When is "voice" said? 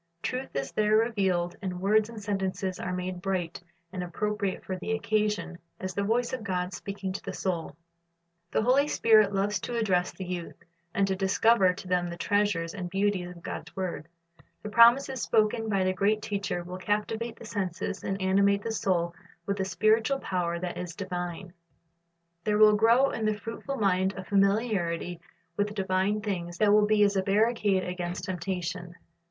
6.01-6.33